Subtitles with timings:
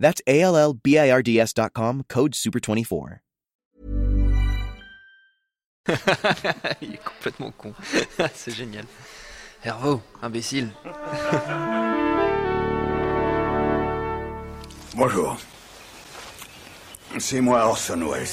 [0.00, 3.18] That's A L L B I R D S.com, code SUPER24.
[6.82, 7.74] Il est complètement con.
[8.34, 8.84] C'est génial.
[9.62, 10.70] Hervo, imbécile.
[14.96, 15.36] Bonjour.
[17.18, 18.26] C'est moi Orson Welles.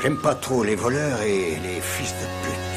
[0.00, 2.69] J'aime pas trop les voleurs et les fils de pute.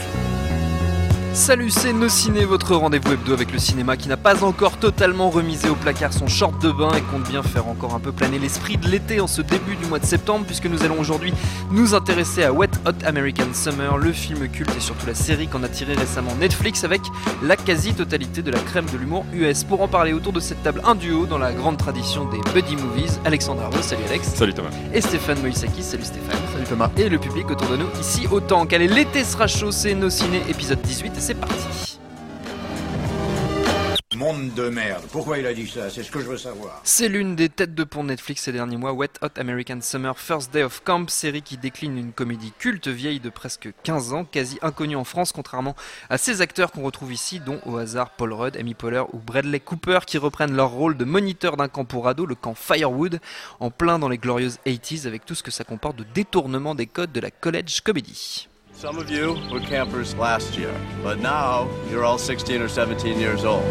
[1.33, 5.31] Salut, c'est Nos Ciné, votre rendez-vous hebdo avec le cinéma qui n'a pas encore totalement
[5.31, 8.37] remisé au placard son short de bain et compte bien faire encore un peu planer
[8.37, 11.33] l'esprit de l'été en ce début du mois de septembre, puisque nous allons aujourd'hui
[11.71, 15.63] nous intéresser à Wet Hot American Summer, le film culte et surtout la série qu'en
[15.63, 17.01] a tiré récemment Netflix avec
[17.41, 19.63] la quasi-totalité de la crème de l'humour US.
[19.63, 22.75] Pour en parler autour de cette table, un duo dans la grande tradition des buddy
[22.75, 24.35] movies, Alexandre Arnaud, salut Alex.
[24.35, 24.69] Salut Thomas.
[24.93, 26.37] Et Stéphane Moïsaki, salut Stéphane.
[26.53, 26.91] Salut Thomas.
[26.95, 28.67] Et le public autour de nous ici autant.
[28.67, 31.99] Qu'allez, l'été sera chaud, c'est Nos Ciné, épisode 18 c'est parti.
[34.17, 35.05] Monde de merde.
[35.09, 35.89] Pourquoi il a dit ça?
[35.89, 36.81] C'est ce que je veux savoir.
[36.83, 40.51] C'est l'une des têtes de pont Netflix ces derniers mois, Wet Hot American Summer First
[40.51, 44.59] Day of Camp, série qui décline une comédie culte vieille de presque 15 ans, quasi
[44.61, 45.77] inconnue en France, contrairement
[46.09, 49.61] à ces acteurs qu'on retrouve ici, dont au hasard Paul Rudd, Amy Poehler ou Bradley
[49.61, 53.21] Cooper, qui reprennent leur rôle de moniteur d'un camp pour ados, le camp Firewood,
[53.61, 56.87] en plein dans les glorieuses 80s, avec tout ce que ça comporte de détournement des
[56.87, 58.49] codes de la college comedy.
[58.83, 63.45] Some of you were campers last year, but now you're all 16 or 17 years
[63.45, 63.63] old.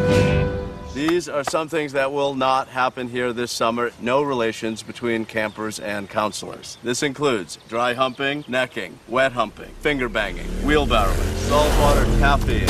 [0.95, 3.91] These are some things that will not happen here this summer.
[4.01, 6.79] No relations between campers and counselors.
[6.83, 12.67] This includes dry humping, necking, wet humping, finger banging, wheelbarrowing, saltwater caffeine.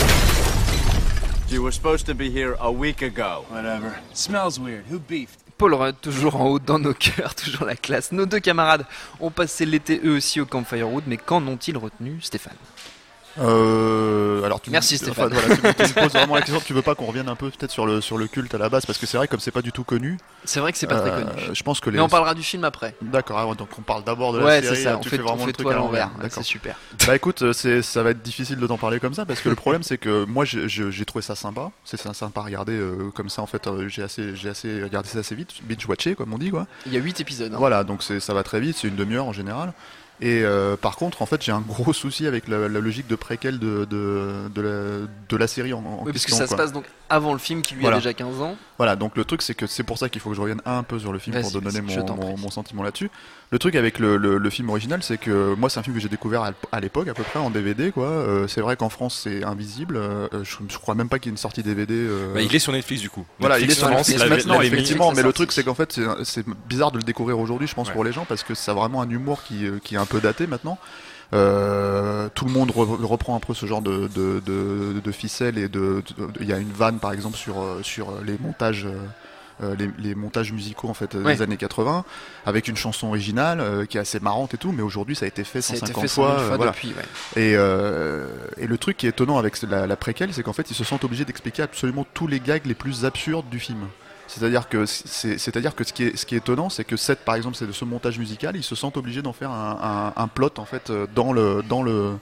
[1.46, 3.44] You were supposed to be here a week ago.
[3.50, 4.00] Whatever.
[4.14, 4.86] Smells weird.
[4.86, 5.41] Who beefed?
[5.62, 8.10] Paul Rudd, toujours en haut dans nos cœurs, toujours la classe.
[8.10, 8.84] Nos deux camarades
[9.20, 12.56] ont passé l'été eux aussi au Camp Firewood, mais qu'en ont-ils retenu, Stéphane?
[13.38, 15.32] Euh, alors tu me- Merci, enfin, Stéphane.
[15.32, 16.60] voilà, tu, me- tu me poses vraiment la question.
[16.64, 18.68] Tu veux pas qu'on revienne un peu peut-être sur le sur le culte à la
[18.68, 18.86] base?
[18.86, 20.18] Parce que c'est vrai comme c'est pas du tout connu.
[20.44, 21.42] C'est vrai que c'est pas très euh, connu.
[21.52, 21.96] Je pense que les.
[21.96, 22.94] Mais on parlera du film après.
[23.02, 23.38] D'accord.
[23.38, 24.76] ah donc on parle d'abord de la Ouais, série.
[24.76, 26.10] c'est ça, euh, on tu fait, fais on vraiment fait le truc à l'envers.
[26.30, 26.76] C'est super.
[27.06, 29.48] Bah écoute, euh, c'est ça va être difficile de t'en parler comme ça parce que
[29.48, 31.70] le problème c'est que moi j'ai trouvé ça sympa.
[31.84, 33.66] C'est sympa à regarder euh, comme ça en fait.
[33.66, 36.66] euh, j'ai assez j'ai assez regardé ça assez vite, binge watché comme on dit quoi.
[36.86, 37.52] Il y a 8 épisodes.
[37.52, 37.58] hein.
[37.58, 39.72] Voilà, donc ça va très vite, c'est une demi-heure en général.
[40.20, 43.16] Et euh, par contre, en fait, j'ai un gros souci avec la, la logique de
[43.16, 46.36] préquel de, de, de, la, de la série en, en Oui, parce que question.
[46.36, 47.96] ça se passe donc avant le film qui lui Voilà.
[47.96, 48.56] a déjà 15 ans.
[48.82, 50.82] Voilà, donc le truc, c'est que c'est pour ça qu'il faut que je revienne un
[50.82, 53.12] peu sur le film pour donner mon, sentiment là-dessus.
[53.52, 56.02] Le truc avec le, le, le film original, c'est que moi, c'est un film que
[56.02, 58.06] j'ai découvert à, l'époque, à peu près, en DVD, quoi.
[58.08, 59.94] Euh, c'est vrai qu'en France, c'est invisible.
[59.98, 61.94] Euh, je, je crois même pas qu'il y ait une sortie DVD.
[61.94, 63.24] euh, Bah, il est sur Netflix du coup.
[63.38, 66.90] Voilà, il est sur Netflix maintenant, effectivement, mais le truc c'est qu'en fait c'est- bizarre
[66.90, 67.94] de le découvrir aujourd'hui, je pense, Ouais.
[67.94, 70.48] pour les gens, parce que c'est vraiment un humour qui, qui est un peu daté
[70.48, 70.76] maintenant.
[71.34, 75.56] Euh, tout le monde re- reprend un peu ce genre de, de, de, de ficelle
[75.58, 76.02] et de,
[76.40, 78.84] il y a une vanne par exemple sur, euh, sur les montages.
[78.86, 78.96] euh,
[79.62, 81.36] euh, les, les montages musicaux en fait euh, Ouais.
[81.36, 82.04] des années 80
[82.46, 85.28] avec une chanson originale euh, qui est assez marrante et tout mais aujourd'hui ça a
[85.28, 86.72] été fait Ça a été 150 fait 100 fois, 000 euh, fois voilà.
[86.72, 86.88] depuis.
[86.88, 87.40] ouais.
[87.42, 88.26] Et, euh,
[88.56, 90.84] et le truc qui est étonnant avec la, la préquelle, c'est qu'en fait, ils se
[90.84, 93.86] sentent obligés d'expliquer absolument tous les gags les plus absurdes du film.
[94.34, 97.20] C'est-à-dire que, c'est, c'est-à-dire que ce, qui est, ce qui est étonnant, c'est que cette,
[97.24, 100.22] par exemple, c'est de ce montage musical, ils se sentent obligés d'en faire un, un,
[100.22, 102.12] un plot en fait euh, dans le, dans le,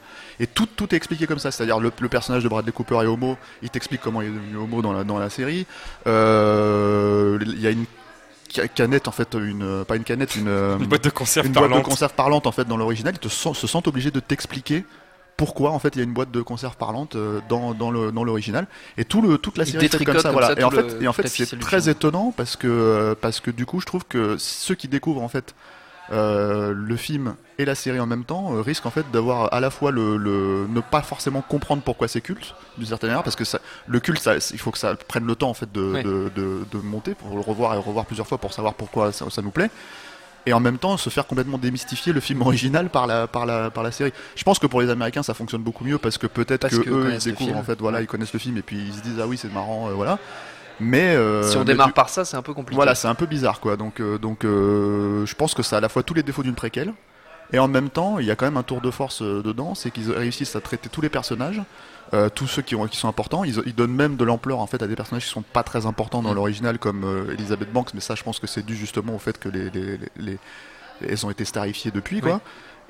[0.41, 1.51] et tout, tout est expliqué comme ça.
[1.53, 4.57] C'est-à-dire le, le personnage de Bradley Cooper est homo, il t'explique comment il est devenu
[4.57, 5.67] homo dans la, dans la série.
[6.07, 7.85] Euh, Il y a une
[8.51, 11.53] ca- canette en fait, une, pas une canette, une, euh, Une boîte de conserve une
[11.53, 11.85] boîte de parlante.
[11.89, 14.85] conserve parlante en fait dans l'original, ils te se sentent obligés de t'expliquer
[15.41, 17.91] pourquoi en fait il y a une boîte de conserve parlante euh, dans, dans
[18.25, 18.67] l'original.
[18.99, 20.49] Et tout le toute la série est comme ça comme voilà.
[20.49, 23.65] ça et en fait et en c'est très étonnant parce que euh, parce que du
[23.65, 25.55] coup je trouve que ceux qui découvrent en fait
[26.13, 29.61] euh, le film et la série en même temps euh, risquent en fait d'avoir à
[29.61, 33.37] la fois le, le- ne pas forcément comprendre pourquoi c'est culte d'une certaine manière parce
[33.37, 36.03] que ça, le culte ça, il faut que ça prenne le temps en fait de,
[36.03, 39.31] de, de- de monter pour le revoir et revoir plusieurs fois pour savoir pourquoi ça,
[39.31, 39.71] ça nous plaît
[40.47, 43.71] et en même temps se faire complètement démystifier le film original par la par la
[43.71, 44.13] par la série.
[44.37, 46.81] Je pense que pour les Américains ça fonctionne beaucoup mieux parce que peut-être que, que
[46.81, 47.61] eux ils connaissent le découvrent film.
[47.61, 49.53] en fait voilà ils connaissent le film et puis ils se disent ah oui c'est
[49.53, 50.19] marrant euh, voilà.
[50.81, 52.77] Mais euh, Si on démarre par ça, c'est un peu compliqué.
[52.77, 53.77] voilà, c'est un peu bizarre quoi.
[53.77, 56.43] Donc, euh, donc euh, je pense que ça a à la fois tous les défauts
[56.43, 56.95] d'une préquelle.
[57.53, 59.75] Et en même temps, il y a quand même un tour de force euh, dedans,
[59.75, 61.61] c'est qu'ils réussissent à traiter tous les personnages,
[62.15, 63.43] euh, tous ceux qui, ont, qui sont importants.
[63.45, 65.87] Ils, ils donnent même de l'ampleur en fait à des personnages qui sont pas très
[65.87, 66.35] importants dans Mm.
[66.37, 67.93] l'original, comme euh, Elizabeth Banks.
[67.95, 70.39] Mais ça, je pense que c'est dû justement au fait que les, les, les- les-
[71.09, 72.41] elles ont été starifiées depuis, quoi.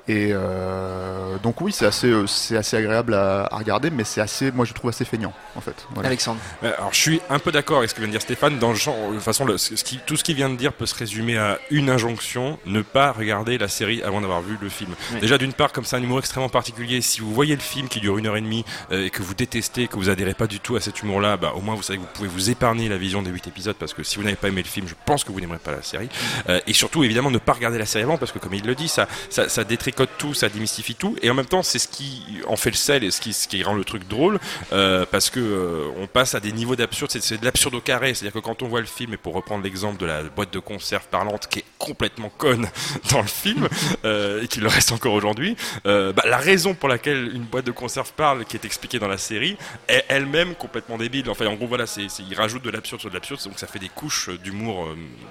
[0.07, 4.21] Et euh, donc oui, c'est assez, euh, c'est assez agréable à, à regarder, mais c'est
[4.21, 5.75] assez, moi je trouve assez feignant en fait.
[5.93, 6.07] Voilà.
[6.09, 6.39] Alexandre.
[6.63, 8.57] Euh, Alors je suis un peu d'accord avec ce que vient de dire Stéphane.
[8.59, 10.73] Dans le genre, de toute façon, le- ce qui, tout ce qu'il vient de dire
[10.73, 14.69] peut se résumer à une injonction ne pas regarder la série avant d'avoir vu le
[14.69, 14.91] film.
[15.13, 15.19] Oui.
[15.21, 17.99] Déjà d'une part, comme c'est un humour extrêmement particulier, si vous voyez le film qui
[17.99, 20.59] dure une heure et demie euh, et que vous détestez, que vous adhérez pas du
[20.59, 22.97] tout à cet humour-là, bah, au moins vous savez que vous pouvez vous épargner la
[22.97, 25.23] vision des huit épisodes parce que si vous n'avez pas aimé le film, je pense
[25.23, 26.09] que vous n'aimerez pas la série.
[26.49, 28.75] Euh, et surtout, évidemment, ne pas regarder la série avant parce que comme il le
[28.75, 31.15] dit, ça, ça, ça détricote tout, ça démystifie tout.
[31.21, 33.73] Et en même temps, c'est ce qui en fait le sel et ce qui, rend
[33.73, 34.39] le truc drôle
[34.71, 37.11] euh, parce que euh, on passe à des niveaux d'absurde.
[37.11, 38.13] C'est, de l'absurde au carré.
[38.13, 40.59] C'est-à-dire que quand on voit le film, et pour reprendre l'exemple de la boîte de
[40.59, 42.69] conserve parlante qui est complètement conne
[43.11, 43.67] dans le film
[44.05, 47.71] euh, et qui le reste encore aujourd'hui, bah, la raison pour laquelle une boîte de
[47.71, 49.57] conserve parle, qui est expliquée dans la série,
[49.87, 51.29] est elle-même complètement débile.
[51.29, 53.79] Enfin, en gros, voilà, c'est, il rajoute de l'absurde sur de l'absurde, donc ça fait
[53.79, 54.87] des couches d'humour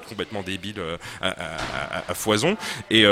[0.08, 2.56] complètement débiles euh, à, foison.
[2.90, 3.04] Et,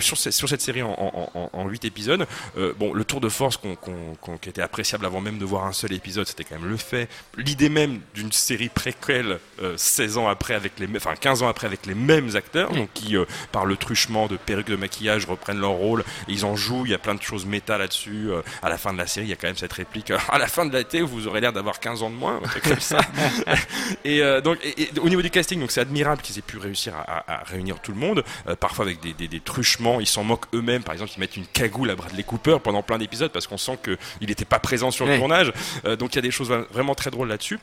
[0.00, 3.28] sur, sur cette série en, en, en, en 8 épisodes, euh, bon, le tour de
[3.28, 6.44] force qu'on, qu'on- qu'on- qui était appréciable avant même de voir un seul épisode, c'était
[6.44, 7.08] quand même le fait.
[7.36, 11.66] L'idée même d'une série préquelle euh, 16 ans après avec les, enfin 15 ans après
[11.66, 15.60] avec les mêmes acteurs, donc qui euh, par le truchement de perruques de maquillage reprennent
[15.60, 16.84] leur rôle, et ils en jouent.
[16.86, 18.30] Il y a plein de choses méta là-dessus.
[18.30, 20.10] Euh, à la fin de la série, il y a quand même cette réplique.
[20.10, 22.98] à la fin de l'été, vous aurez l'air d'avoir 15 ans de moins, comme ça.
[24.04, 26.94] Et donc, et- et au niveau du casting, donc c'est admirable qu'ils aient pu réussir
[26.96, 28.24] à, à- à réunir tout le monde,
[28.60, 30.00] parfois avec des, des- des truchements.
[30.00, 30.81] Ils s'en moquent eux-mêmes.
[30.82, 33.78] Par exemple, ils mettent une cagoule à Bradley Cooper pendant plein d'épisodes parce qu'on sent
[33.84, 35.18] qu'il n'était pas présent sur le Ouais.
[35.18, 35.52] tournage.
[35.84, 37.58] Euh, donc il y a des choses vra- vraiment très drôles là-dessus.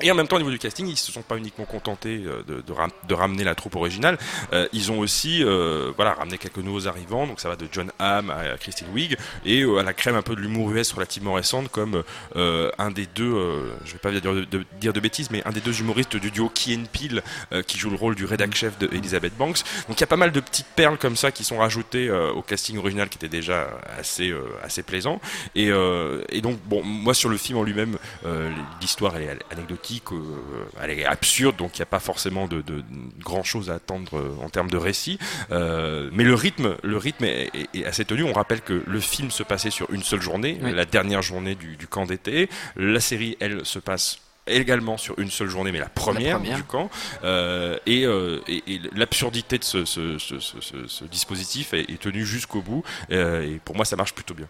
[0.00, 2.42] Et en même temps, au niveau du casting, ils se sont pas uniquement contentés euh,
[2.46, 2.74] de, de,
[3.08, 4.18] de ramener la troupe originale.
[4.52, 7.26] Euh, ils ont aussi, euh, voilà, ramené quelques nouveaux arrivants.
[7.26, 10.22] Donc ça va de John Hamm à Christine Wiig et euh, à la crème un
[10.22, 12.02] peu de l'humour US relativement récente, comme
[12.36, 15.80] euh, un des deux, euh, je vais pas dire de, bêtises, mais un des deux
[15.80, 17.22] humoristes du duo Key and Peele
[17.66, 18.88] qui joue le rôle du rédac chef de
[19.38, 19.58] Banks.
[19.88, 22.42] Donc il y a pas mal de petites perles comme ça qui sont rajoutées au
[22.42, 23.68] casting original qui était déjà
[23.98, 24.32] assez
[24.62, 25.20] assez plaisant.
[25.54, 25.70] Et,
[26.30, 27.98] et donc bon, moi sur le film en lui-même,
[28.80, 32.82] l'histoire est anecdotique, euh, elle est absurde, donc il n'y a pas forcément de, de,
[33.20, 35.18] grand chose à attendre euh, en termes de récit.
[35.50, 38.22] Euh, mais le rythme, le rythme est, est- est assez tenu.
[38.24, 40.72] On rappelle que le film se passait sur une seule journée, Oui.
[40.72, 42.48] la dernière journée du, du camp d'été.
[42.76, 46.56] La série, elle, se passe également sur une seule journée, mais la première, première.
[46.56, 46.90] du camp.
[47.24, 51.90] Euh, et euh, et- et l'absurdité de ce, ce- ce- ce- ce- ce dispositif est,
[51.90, 52.84] est tenue jusqu'au bout.
[53.10, 54.46] Euh, et pour moi, ça marche plutôt bien.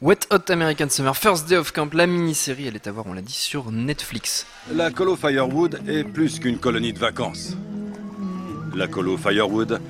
[0.00, 3.12] Wet Hot American Summer, First Day of Camp, la mini-série, elle est à voir, on
[3.12, 4.46] l'a dit, sur Netflix.
[4.72, 7.56] La colo Firewood est plus qu'une colonie de vacances.
[8.74, 9.80] La colo Firewood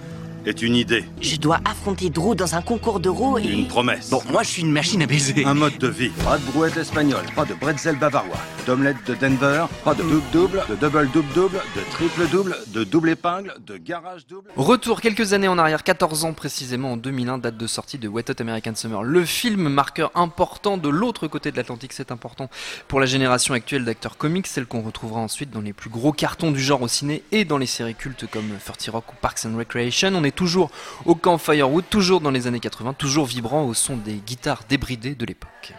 [0.49, 3.45] est une idée, Je dois affronter Drew dans un concours d'euros et...
[3.45, 5.45] une promesse, Bon, moi je suis une machine à baiser.
[5.45, 6.09] un mode de vie.
[6.25, 10.75] Pas de brouette espagnole, pas de bretzel bavarois, d'omelette de Denver, pas de double-double, de
[10.77, 14.51] double-double-double, de triple-double, de double épingle, de garage double.
[14.57, 18.31] Retour quelques années en arrière, 14 ans précisément, en 2001, date de sortie de Wet
[18.31, 19.03] Hot American Summer.
[19.03, 22.49] Le film marqueur important de l'autre côté de l'Atlantique, c'est important
[22.89, 26.51] pour la génération actuelle d'acteurs comiques, celle qu'on retrouvera ensuite dans les plus gros cartons
[26.53, 29.57] du genre au ciné et dans les séries cultes comme 30 Rock ou Parks and
[29.57, 30.13] Recreation.
[30.15, 30.71] On est toujours
[31.05, 35.17] au camp Firewood, toujours dans les années 80, toujours vibrant au son des guitares débridées
[35.17, 35.75] de l'époque.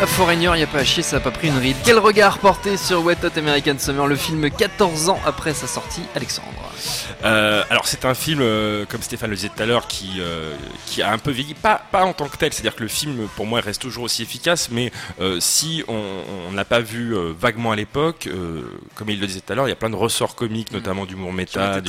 [0.00, 1.76] À Foreigner, il n'y a pas à chier, ça a pas pris une ride.
[1.84, 6.02] Quel regard porté sur Wet Hot American Summer, le film 14 ans après sa sortie,
[6.14, 6.67] Alexandre?
[7.24, 10.54] Euh, alors c'est un film, euh, comme Stéphane le disait tout à l'heure, qui, euh,
[10.86, 13.28] qui a un peu vieilli, pas, pas en tant que tel, c'est-à-dire que le film
[13.36, 14.92] pour moi reste toujours aussi efficace, mais
[15.40, 18.28] si on n'a pas vu vaguement à l'époque,
[18.94, 21.04] comme il le disait tout à l'heure, il y a plein de ressorts comiques, notamment
[21.06, 21.80] d'humour Qui ont méta,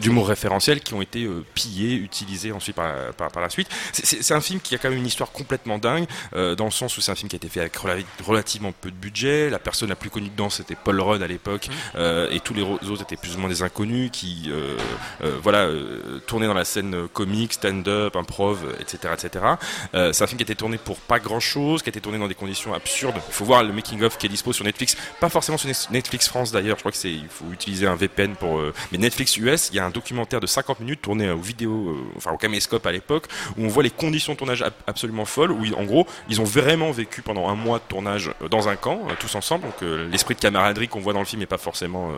[0.00, 3.68] d'humour référentiel qui ont été pillés, utilisés ensuite par, par, par la suite.
[3.92, 7.00] C'est- un film qui a quand même une histoire complètement dingue, dans le sens où
[7.00, 9.50] c'est un film qui a été fait avec rela- relativement peu de budget.
[9.50, 12.62] La personne la plus connue dedans, c'était Paul Rudd à l'époque, euh, et tous les
[12.62, 14.76] autres étaient plus ou moins des inconnus qui, euh,
[15.22, 19.44] euh, voilà, euh, tournaient dans la scène comique, stand-up, improv, etc., etc.
[19.92, 22.28] C'est un film qui a été tourné pour pas grand-chose, qui a été tourné dans
[22.28, 23.16] des conditions absurdes.
[23.28, 26.52] Il faut voir le making-of qui est dispo sur Netflix, pas forcément sur Netflix France
[26.52, 26.76] d'ailleurs.
[26.76, 28.60] Je crois que c'est, il faut utiliser un VPN pour.
[28.92, 31.30] mais Netflix US, il y a un documentaire de 50 minutes tourné
[32.16, 35.52] enfin au caméscope à l'époque, où on voit les conditions de tournage ab- absolument folles,
[35.52, 39.02] où en gros, ils ont vraiment vécu pendant un mois de tournage dans un camp,
[39.18, 39.64] tous ensemble.
[39.64, 42.10] Donc l'esprit de camaraderie qu'on voit dans le film n'est pas forcément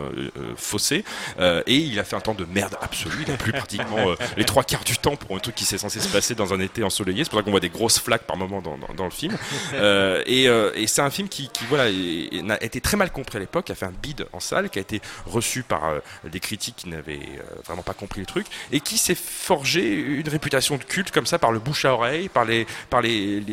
[0.55, 1.03] faussé.
[1.39, 3.23] Euh, et il a fait un temps de merde absolue.
[3.25, 5.77] Il a plu pratiquement euh, les trois quarts du temps pour un truc qui s'est
[5.77, 7.23] censé se passer dans un été ensoleillé.
[7.23, 9.37] C'est pour ça qu'on voit des grosses flaques par moment dans, le film.
[9.73, 13.39] Euh, et, euh, et c'est un film qui, voilà, a été très mal compris à
[13.39, 16.89] l'époque, a fait un bid en salle, qui a été reçu par des critiques qui
[16.89, 21.25] n'avaient vraiment pas compris le truc, et qui s'est forgé une réputation de culte comme
[21.25, 22.65] ça par le bouche à oreille, par les,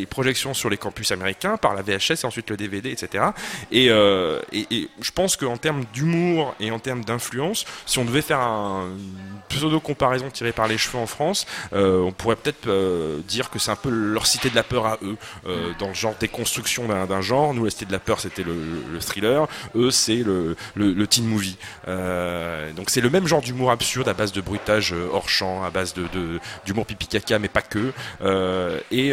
[0.09, 3.25] projections sur les campus américains, par la VHS et ensuite le DVD, etc.
[3.70, 8.23] Et, et, et je pense qu'en termes d'humour et en termes d'influence, si on devait
[8.23, 13.18] faire un, une pseudo-comparaison tirée par les cheveux en France, euh, on pourrait peut-être euh,
[13.26, 15.94] dire que c'est un peu leur cité de la peur à eux, euh, dans le
[15.94, 17.52] genre déconstruction d'un genre.
[17.54, 18.54] Nous, la cité de la peur, c'était le,
[18.92, 19.46] le thriller.
[19.75, 21.56] Eux, c'est le, le, teen movie.
[22.76, 25.94] Donc c'est le même genre d'humour absurde à base de bruitage hors champ, à base
[25.94, 27.92] de de- d'humour pipi caca, mais pas que.
[28.90, 29.10] Et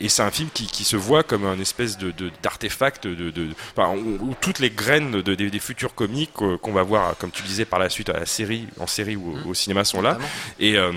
[0.00, 3.30] et c'est un film qui, qui se voit comme un espèce de de- d'artefact de,
[3.30, 7.42] de, enfin, où, toutes les graines de, des, futurs comiques qu'on va voir, comme tu
[7.42, 10.18] disais par la suite à la série, en série ou au- au cinéma sont là.
[10.58, 10.92] Et euh,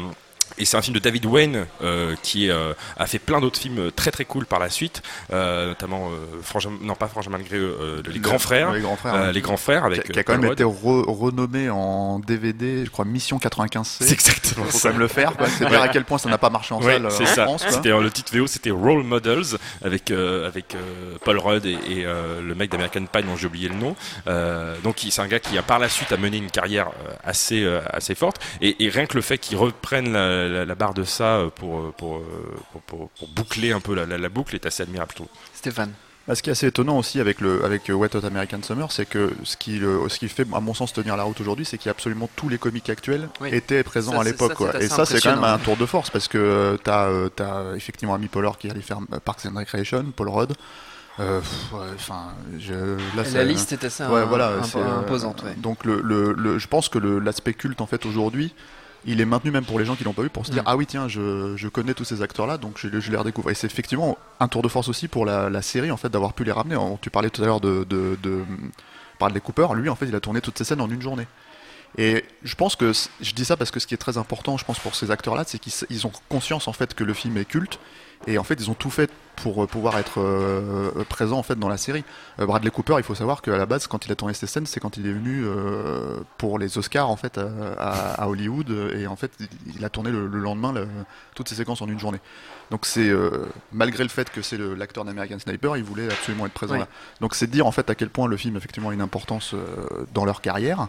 [0.62, 3.91] et c'est un film de David Wayne euh, qui euh, a fait plein d'autres films
[3.91, 5.01] très très cool par la suite,
[5.34, 9.15] euh, notamment euh, non pas Frangin malgré euh, les grands frères, Les grands frères.
[9.15, 12.20] euh, les grands frères avec Qui a, qui a euh, quand même été renommé en
[12.20, 13.86] DVD, je crois Mission 95C.
[14.01, 14.89] C'est exactement Faut ça.
[14.89, 15.34] quand même le faire.
[15.58, 17.44] C'est dire à quel point ça n'a pas marché en salle euh, c'est en ça.
[17.46, 17.65] France.
[17.70, 21.77] C'était euh, le titre VO, c'était Role Models avec euh, avec euh, Paul Rudd et,
[22.06, 23.96] euh, le mec d'American Pie dont j'ai oublié le nom.
[24.27, 27.13] Euh, donc c'est un gars qui a par la suite a mené une carrière euh,
[27.24, 30.75] assez euh, assez forte et, et rien que le fait qu'il reprenne la, la- la
[30.75, 32.24] barre de ça euh, pour euh, pour, euh,
[32.72, 35.27] pour, pour- pour boucler un peu la, la- la boucle est assez admirable je trouve.
[35.53, 35.91] Stéphane.
[36.27, 39.08] Bah, ce qui est assez étonnant aussi avec le avec Wet Hot American Summer, c'est
[39.08, 41.79] que ce qui le- ce qui fait à mon sens tenir la route aujourd'hui, c'est
[41.79, 43.50] qu'il y a absolument tous les comiques actuels Oui.
[43.51, 44.53] étaient présents Ça, à l'époque.
[44.79, 47.74] Et ça, c'est quand même un tour de force parce que euh, t'as euh, t'as
[47.75, 50.53] effectivement Amy Poehler qui allait faire Parks and Recreation, Paul Rudd.
[51.20, 52.74] Euh, pff, ouais, Enfin, je,
[53.17, 55.43] là, La liste est assez ouais, im- voilà, imp- c'est, imposante.
[55.43, 55.55] ouais.
[55.58, 58.53] Donc le, le, le- je pense que l'aspect culte en fait aujourd'hui,
[59.05, 60.75] il est maintenu même pour les gens qui l'ont pas vu pour se dire ah
[60.75, 63.55] oui tiens je, je connais tous ces acteurs là donc je, je les redécouvre et
[63.55, 66.43] c'est effectivement un tour de force aussi pour la, la série en fait d'avoir pu
[66.43, 66.75] les ramener.
[66.75, 68.43] En- Tu parlais tout à l'heure de, de, de
[69.20, 71.27] Bradley Cooper, lui en fait il a tourné toutes ces scènes en une journée.
[71.98, 74.63] Et je pense que je dis ça parce que ce qui est très important, je
[74.63, 77.79] pense pour ces acteurs-là, c'est qu'ils ont conscience en fait que le film est culte
[78.27, 81.43] et en fait ils ont tout fait pour euh, pouvoir être euh, euh, présents en
[81.43, 82.03] fait dans la série.
[82.39, 84.65] Euh, Bradley Cooper, il faut savoir qu'à la base, quand il a tourné ces scènes,
[84.67, 89.15] c'est quand il est venu euh, pour les Oscars en fait à, Hollywood et en
[89.15, 89.31] fait
[89.75, 90.87] il- a tourné le, le lendemain le-
[91.33, 92.19] toutes ces séquences en une journée.
[92.69, 93.11] Donc c'est
[93.71, 96.79] malgré le fait que c'est l'acteur d'American Sniper, il voulait absolument être présent Oui.
[96.79, 96.87] là.
[97.19, 99.55] Donc c'est dire en fait à quel point le film effectivement a une importance
[100.13, 100.87] dans leur carrière.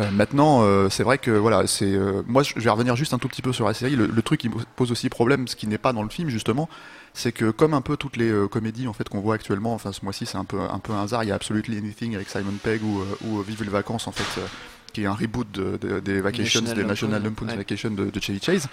[0.00, 3.18] Euh, maintenant, euh, c'est vrai que voilà, c'est euh, moi je vais revenir juste un
[3.18, 3.96] tout petit peu sur la série.
[3.96, 6.28] Le, le truc qui me pose aussi problème, ce qui n'est pas dans le film
[6.30, 6.68] justement,
[7.12, 9.92] c'est que comme un peu toutes les euh, comédies en fait qu'on voit actuellement, enfin
[9.92, 11.22] ce mois-ci c'est un peu un peu un hasard.
[11.24, 14.12] Il y a Absolutely Anything avec Simon Pegg ou, euh, ou Vive les vacances en
[14.12, 14.46] fait, euh,
[14.92, 17.56] qui est un reboot de- de- des Vacations, National des National Lampoon's ouais.
[17.58, 18.68] Vacation de, de Chevy Chase.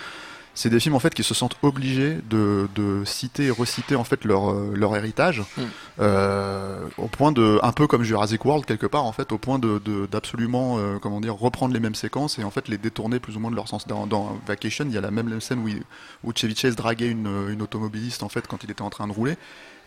[0.60, 4.04] C'est des films en fait qui se sentent obligés de, de citer et reciter en
[4.04, 5.62] fait leur, euh, leur héritage Mm.
[6.00, 9.60] euh, au point de un peu comme Jurassic World quelque part en fait au point
[9.60, 13.20] de de- d'absolument euh, comment dire reprendre les mêmes séquences et en fait les détourner
[13.20, 15.60] plus ou moins de leur sens dans, dans Vacation il y a la même scène
[15.60, 15.84] où, il-
[16.24, 19.14] où Chevy Chase draguait une, une automobiliste en fait quand il était en train de
[19.14, 19.36] rouler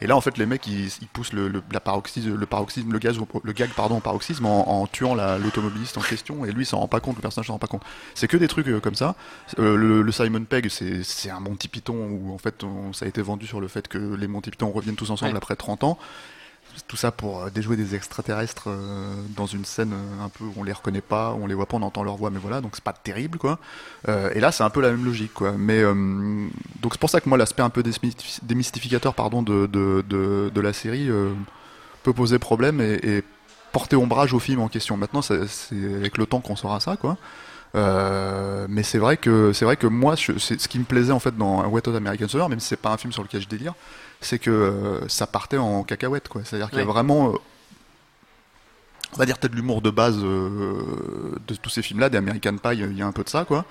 [0.00, 2.92] et là en fait les mecs ils, ils poussent le, le, la paroxysme, le paroxysme
[2.92, 6.52] le gaz le gag pardon au paroxysme en, en tuant la- l'automobiliste en question et
[6.52, 7.82] lui il s'en rend pas compte le personnage s'en rend pas compte
[8.14, 9.14] c'est que des trucs euh, comme ça
[9.58, 13.04] euh, le, le Simon Pegg, c'est c'est un Monty Python où en fait on- ça
[13.04, 15.36] a été vendu sur le fait que les Monty Python reviennent tous ensemble Ouais.
[15.36, 15.98] après 30 ans.
[16.88, 20.52] Tout ça pour euh, déjouer des extraterrestres euh, dans une scène euh, un peu où
[20.56, 22.72] on les reconnaît pas, on les voit pas, on entend leur voix, mais voilà, donc
[22.74, 23.58] c'est pas terrible quoi.
[24.08, 25.52] Et là c'est un peu la même logique quoi.
[25.52, 27.84] Mais donc c'est pour ça que moi l'aspect un peu
[28.42, 31.08] démystificateur pardon de, de, de, la série
[32.02, 33.22] peut poser problème et,
[33.72, 34.96] porter ombrage au film en question.
[34.96, 35.40] Maintenant c'est
[35.96, 37.16] avec le temps qu'on saura ça quoi.
[37.74, 41.36] Mais c'est vrai que c'est vrai que moi, je- ce qui me plaisait en fait
[41.36, 43.74] dans Wet Hot American Summer, même si c'est pas un film sur lequel je délire,
[44.20, 46.42] c'est que euh, ça partait en cacahuète, quoi.
[46.44, 47.36] C'est-à-dire qu'il y a vraiment, euh,
[49.14, 52.76] on va dire peut-être l'humour de base euh, de tous ces films-là, des American Pie,
[52.78, 53.64] il y a un peu de ça, quoi.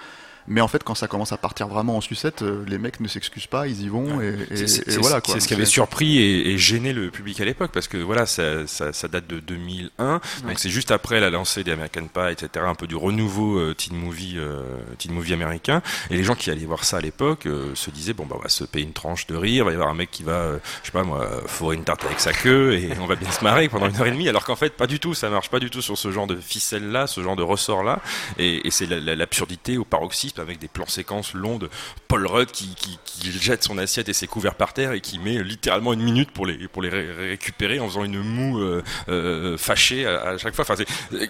[0.50, 3.08] Mais en fait, quand ça commence à partir vraiment en sucette, euh, les mecs ne
[3.08, 5.36] s'excusent pas, ils y vont et, et- et voilà quoi.
[5.36, 8.26] C'est ce qui avait surpris et, et gêné le public à l'époque parce que voilà,
[8.26, 10.20] ça, ça, ça date de 2001, Ouais.
[10.50, 13.74] donc c'est juste après la lancée des American Pie, etc., un peu du renouveau euh,
[13.76, 14.62] teen movie, euh,
[14.98, 15.82] teen movie américain.
[16.10, 18.42] Et les gens qui allaient voir ça à l'époque euh, se disaient bon bah on
[18.44, 20.32] va se payer une tranche de rire, il va y avoir un mec qui va,
[20.34, 23.32] euh, je sais pas moi, fourrer une tarte avec sa queue et on va bien
[23.32, 24.28] se marrer pendant une heure et demie.
[24.30, 26.36] Alors qu'en fait pas du tout, ça marche pas du tout sur ce genre de
[26.36, 28.00] ficelle là, ce genre de ressort là.
[28.38, 31.70] Et, et c'est la- la- l'absurdité au paroxysme avec des plans séquences longs de
[32.08, 35.20] Paul Rudd qui, qui, qui jette son assiette et ses couverts par terre et qui
[35.20, 39.58] met littéralement une minute pour les, pour les récupérer en faisant une moue euh, euh,
[39.58, 40.66] fâchée à, chaque fois.
[40.70, 40.82] Enfin,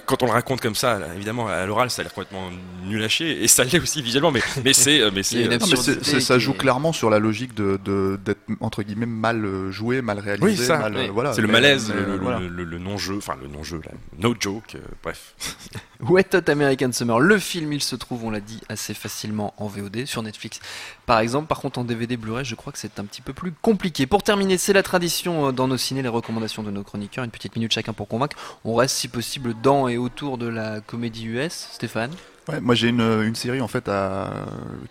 [0.05, 2.49] quand on le raconte comme ça, évidemment, à l'oral, ça a l'air complètement
[2.85, 5.09] nul à chier et ça l'est aussi visuellement, mais, mais c'est.
[5.11, 10.01] Mais c'est ça joue clairement sur la logique d'être de, d'être entre guillemets mal joué,
[10.01, 10.45] mal réalisé.
[10.45, 10.89] Oui, ça.
[11.11, 13.81] Voilà, c'est le malaise, le, non-jeu, enfin le non-jeu,
[14.17, 15.35] no joke, bref.
[16.01, 19.67] Wet Hot American Summer, le film, il se trouve, on l'a dit, assez facilement en
[19.67, 20.59] VOD sur Netflix.
[21.05, 23.51] Par exemple, par contre, en DVD Blu-ray, je crois que c'est un petit peu plus
[23.51, 24.07] compliqué.
[24.07, 27.31] Pour terminer, c'est la tradition euh, dans nos ciné, les recommandations de nos chroniqueurs, une
[27.31, 28.37] petite minute chacun pour convaincre.
[28.65, 31.69] On reste, si possible, dans et autour de la comédie US.
[31.71, 32.11] Stéphane
[32.47, 34.31] Ouais, moi j'ai une, une, série en fait à,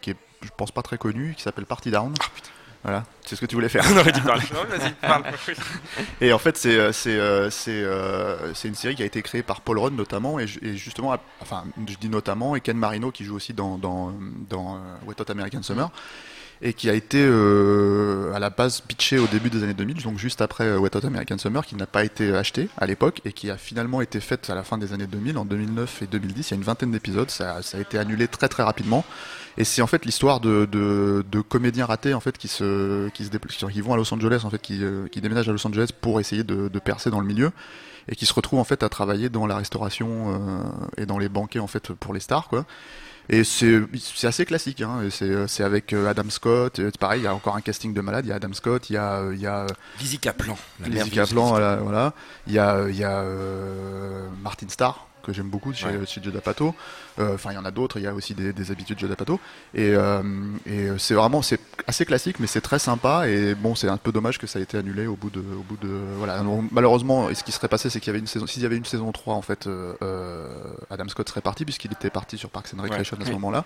[0.00, 2.14] qui est, je pense, pas très connue, qui s'appelle Party Down.
[2.21, 2.50] Ah, putain.
[2.85, 3.85] Voilà, c'est ce que tu voulais faire.
[3.92, 4.44] On aurait dû parler.
[4.68, 5.25] vas-y, parle.
[6.20, 9.42] et en fait, c'est euh, c'est euh, euh, c'est une série qui a été créée
[9.42, 13.35] par Paul Rudd notamment et, justement, enfin, je dis notamment et Ken Marino qui joue
[13.35, 14.12] aussi dans dans
[14.49, 15.90] dans Wet Hot American Summer
[16.61, 20.40] et qui a été à la base pitché au début des années 2000, donc juste
[20.40, 23.56] après Wet Hot American Summer, qui n'a pas été acheté à l'époque et qui a
[23.56, 26.49] finalement été faite à la fin des années 2000, en 2009 et 2010.
[26.49, 29.04] Il y a une vingtaine d'épisodes, ça, ça, a été annulé très très rapidement.
[29.59, 33.25] Et c'est en fait l'histoire de, de, de, comédiens ratés en fait qui se qui
[33.25, 35.91] se qui vont à Los Angeles en fait qui, euh, qui déménagent à Los Angeles
[36.00, 37.50] pour essayer de, de, percer dans le milieu
[38.07, 40.62] et qui se retrouvent en fait à travailler dans la restauration euh,
[40.97, 42.67] et dans les banquets en fait pour les stars quoi.
[43.31, 43.83] Et c'est
[44.23, 45.00] assez classique, hein.
[45.11, 48.31] c'est avec euh, Adam Scott, pareil, il y a encore un casting de malade, il
[48.31, 49.23] y a Adam Scott, il y a...
[49.35, 49.67] Il y a
[50.00, 50.57] Lizzie Kaplan.
[50.87, 52.15] Lizzie Kaplan, voilà, voilà.
[52.47, 53.23] Il y a, il y a
[54.43, 56.06] Martin Starr, que j'aime beaucoup chez, ouais.
[56.06, 56.75] chez Pato.
[57.18, 59.14] Euh, enfin, il y en a d'autres, il y a aussi des, des habitudes Joe
[59.14, 59.40] Pato.
[59.75, 60.23] Et, euh,
[60.66, 63.28] et c'est vraiment, c'est assez classique, mais c'est très sympa.
[63.28, 65.40] Et bon, c'est un peu dommage que ça ait été annulé au bout de.
[65.40, 66.42] Au bout de voilà.
[66.70, 68.47] malheureusement, ce qui serait passé, c'est qu'il y avait une saison.
[68.47, 70.47] S'il y avait une saison 3, en fait, euh,
[70.90, 73.64] Adam Scott serait parti, puisqu'il était parti sur Parks and Recreation à ce moment-là.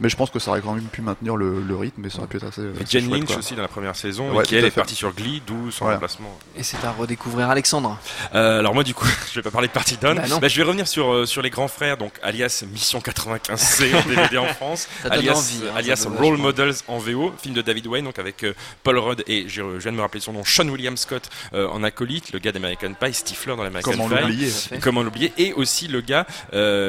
[0.00, 2.18] Mais je pense que ça aurait quand même pu maintenir le, le rythme et ça
[2.18, 2.62] aurait pu être assez.
[2.62, 5.42] Et Jen Lynch aussi dans la première saison, ouais, qui elle est partie sur Glee,
[5.46, 6.38] d'où son remplacement.
[6.56, 7.98] Et c'est à redécouvrir Alexandre.
[8.34, 10.16] Euh, alors moi du coup, je vais pas parler de Party Down.
[10.16, 13.94] Bah bah, je vais revenir sur euh, sur les grands frères, donc alias Mission 95C
[13.94, 17.86] en DVD en France, alias envie, hein, alias Role Models en VO, film de David
[17.86, 20.68] Wayne, donc avec euh, Paul Rudd et je, viens de me rappeler son nom, Sean
[20.68, 23.96] William Scott euh, en acolyte, le gars d'American Pie, Stifler dans l'American Pie.
[23.98, 26.26] Comment l'oublier Comment l'oublier Et aussi le gars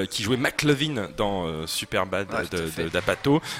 [0.10, 3.01] qui jouait McLovin dans Superbad d'Apato.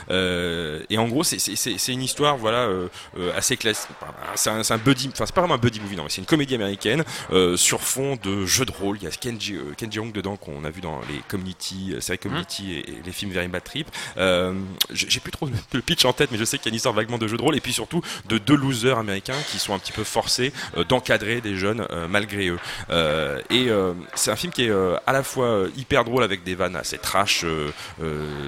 [0.10, 3.90] Euh, et en gros, c'est une histoire, voilà, euh, euh, assez classique.
[4.36, 6.28] C'est un, un, buddy, enfin c'est pas vraiment un buddy movie, non, mais c'est une
[6.28, 7.04] comédie américaine
[7.56, 8.98] sur fond de jeux de rôle.
[8.98, 12.74] Il y a Kenji, Kenji Young dedans qu'on a vu dans les Community, séries Community
[12.74, 13.88] et, les films Very Bad Trip.
[14.92, 16.94] J'ai plus trop le pitch en tête, mais je sais qu'il y a une histoire
[16.94, 19.80] vaguement de jeux de rôle et puis surtout de deux losers américains qui sont un
[19.80, 20.54] petit peu forcés
[20.90, 22.60] d'encadrer des jeunes malgré eux.
[23.50, 23.70] et
[24.16, 27.46] c'est un film qui est à la fois hyper drôle avec des vannes assez trash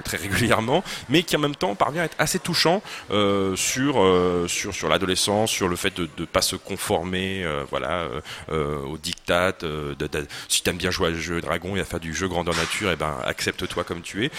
[0.04, 4.46] très régulièrement, mais qui en même temps parvient à être assez touchant euh, sur, euh,
[4.48, 8.08] sur, sur l'adolescence, sur le fait de ne pas se conformer euh, voilà,
[8.50, 9.52] au diktat.
[9.60, 10.08] De, de,
[10.48, 12.90] si tu aimes bien jouer à jeu dragon et à faire du jeu grandeur nature,
[12.90, 14.30] et eh ben, accepte-toi comme tu es.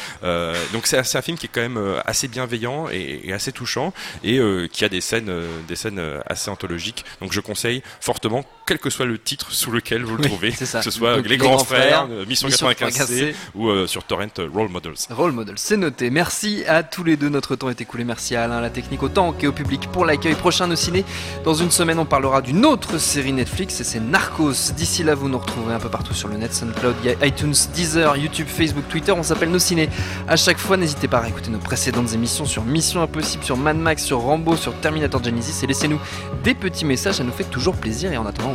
[0.73, 4.39] donc c'est un film qui est quand même assez bienveillant et, assez touchant et
[4.71, 5.31] qui a des scènes,
[5.67, 7.05] des scènes assez anthologiques.
[7.21, 10.65] Donc je conseille fortement, quel que soit le titre sous lequel vous le trouvez, que
[10.65, 14.95] ce soit Les, Grands, Frères, Mission 95C ou sur Torrent Role Models.
[15.09, 16.09] Role Models, c'est noté.
[16.09, 17.29] Merci à tous les deux.
[17.29, 18.03] Notre temps est écoulé.
[18.03, 21.05] Merci à Alain, la technique, au temps et au public pour l'accueil prochain de ciné.
[21.43, 24.73] Dans une semaine, on parlera d'une autre série Netflix et c'est Narcos.
[24.75, 28.47] D'ici là, vous nous retrouverez un peu partout sur le net, SoundCloud, iTunes, Deezer, YouTube,
[28.47, 29.11] Facebook, Twitter.
[29.11, 29.89] On s'appelle Nos Ciné.
[30.27, 33.77] À chaque fois, n'hésitez pas à écouter nos précédentes émissions sur Mission Impossible, sur Mad
[33.77, 35.99] Max, sur Rambo, sur Terminator Genesis et laissez-nous
[36.43, 37.15] des petits messages.
[37.15, 38.11] Ça nous fait toujours plaisir.
[38.11, 38.54] Et en attendant,